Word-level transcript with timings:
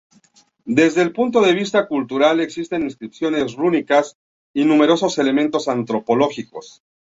Desde 0.65 1.03
el 1.03 1.13
punto 1.13 1.41
de 1.41 1.53
vista 1.53 1.87
cultural, 1.87 2.39
existen 2.39 2.81
inscripciones 2.81 3.53
rúnicas 3.55 4.17
y 4.51 4.65
numerosos 4.65 5.19
elementos 5.19 5.67
antropológicos. 5.67 6.81